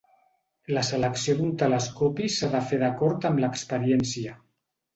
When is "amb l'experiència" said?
3.33-4.37